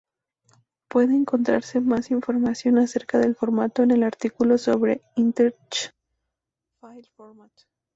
[0.89, 5.91] Puede encontrarse más información acerca del formato en el artículo sobre Interchange
[6.79, 7.51] File Format.